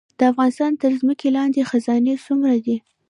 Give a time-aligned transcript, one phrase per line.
[0.19, 2.77] د افغانستان تر ځمکې لاندې خزانې څومره دي؟